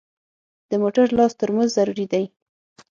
[0.69, 2.23] د موټر لاس ترمز ضروري دی.